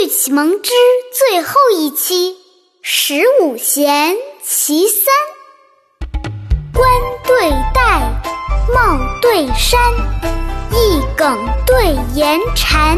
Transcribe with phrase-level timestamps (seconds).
[0.00, 0.70] 律启蒙之
[1.12, 2.34] 最后一期，
[2.80, 5.04] 十五弦其三。
[6.72, 6.90] 冠
[7.26, 8.00] 对带，
[8.72, 9.78] 帽对衫，
[10.72, 11.36] 一梗
[11.66, 12.96] 对言禅。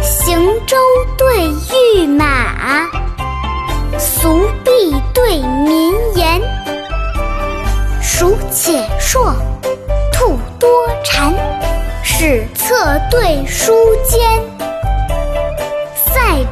[0.00, 0.78] 行舟
[1.18, 1.50] 对
[2.00, 2.88] 御马，
[3.98, 6.40] 俗弊对民言。
[8.00, 9.34] 孰且硕，
[10.14, 11.30] 吐多蝉。
[12.02, 13.74] 史册对书
[14.06, 14.71] 笺。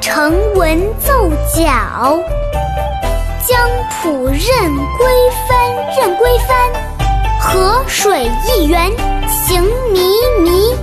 [0.01, 2.19] 成文奏角，
[3.47, 3.59] 江
[4.03, 5.07] 浦任归
[5.47, 5.57] 帆，
[5.99, 6.57] 任归帆。
[7.39, 8.91] 河水一源
[9.29, 9.63] 行
[9.93, 10.01] 靡
[10.41, 10.75] 靡，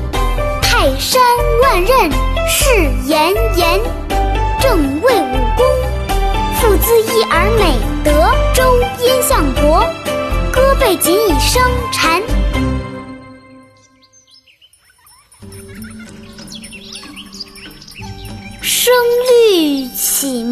[0.62, 1.20] 泰山
[1.64, 2.12] 万仞
[2.48, 2.66] 是
[3.06, 3.82] 炎炎。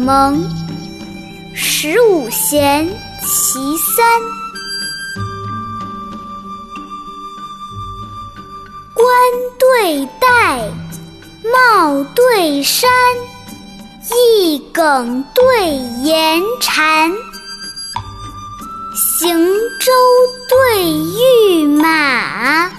[0.06, 0.40] 蒙，
[1.52, 2.88] 十五弦
[3.24, 4.06] 其三。
[8.94, 9.04] 冠
[9.58, 10.70] 对带，
[11.52, 12.88] 帽对衫，
[14.38, 15.70] 一梗对
[16.04, 17.10] 言蝉。
[19.18, 19.36] 行
[19.80, 19.92] 舟
[20.48, 22.70] 对御马，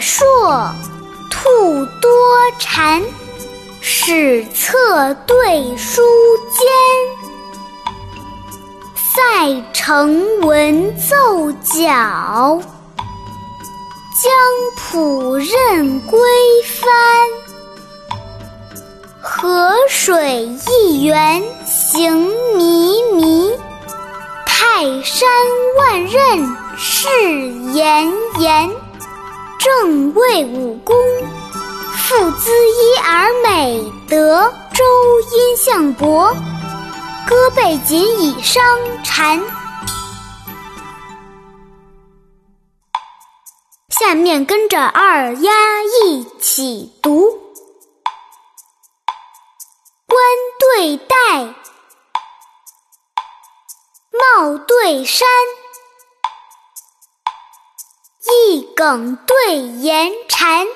[0.00, 0.24] 硕，
[1.30, 2.10] 兔多
[2.58, 3.02] 蝉。
[3.80, 6.02] 史册对书
[6.52, 6.64] 笺，
[8.94, 12.60] 塞成文奏角。
[14.20, 14.30] 江
[14.76, 16.18] 浦任归
[16.64, 16.90] 帆，
[19.22, 23.52] 河水一源行迷迷。
[24.44, 25.28] 泰山
[25.78, 27.08] 万仞是
[27.72, 28.68] 炎炎。
[29.58, 30.96] 正谓武功，
[31.96, 34.52] 父姿一而美德。
[34.72, 34.84] 周
[35.32, 36.32] 殷相伯，
[37.26, 38.62] 歌背锦以伤
[39.02, 39.42] 蝉。
[43.88, 45.52] 下面跟着二丫
[46.04, 47.28] 一起读：
[50.06, 50.22] 冠
[50.60, 51.42] 对带，
[54.12, 55.26] 帽对衫。
[58.30, 60.66] 一梗对言蝉，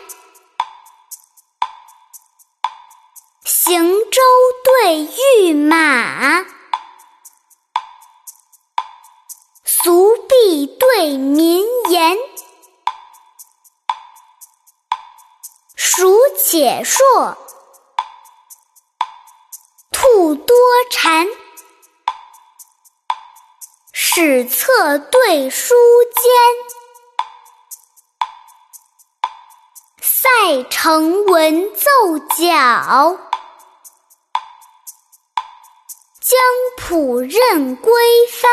[3.44, 4.20] 行舟
[4.64, 5.04] 对
[5.44, 6.46] 御马，
[9.64, 12.16] 俗弊对民言。
[15.76, 17.36] 数且硕，
[19.90, 20.56] 兔多
[20.90, 21.28] 蝉。
[23.92, 26.81] 史册对书笺。
[30.44, 33.16] 塞成文奏角，
[36.20, 36.36] 江
[36.76, 37.92] 浦任归
[38.28, 38.50] 帆。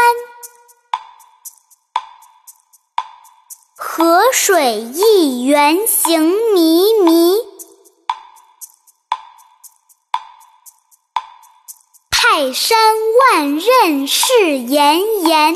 [3.75, 7.43] 河水一源行靡靡，
[12.11, 12.77] 泰山
[13.33, 15.55] 万仞是炎炎。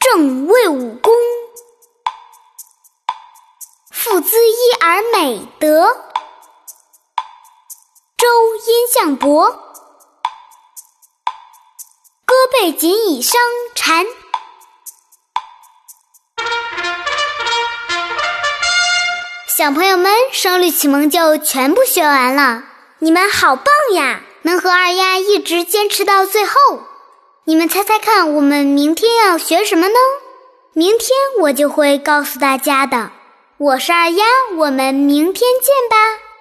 [0.00, 1.12] 正谓武功，
[4.86, 5.96] 而美德。
[8.18, 8.26] 周
[8.66, 9.50] 殷相伯，
[12.26, 13.40] 歌背锦以伤
[13.74, 14.04] 蝉。
[19.48, 22.64] 小朋友们，声律启蒙就全部学完了，
[22.98, 24.20] 你们好棒呀！
[24.42, 26.82] 能和二丫一直坚持到最后。
[27.44, 29.94] 你们猜猜看，我们明天要学什么呢？
[30.74, 31.08] 明天
[31.40, 33.12] 我就会告诉大家的。
[33.56, 34.24] 我是二丫，
[34.56, 36.33] 我们明天见吧。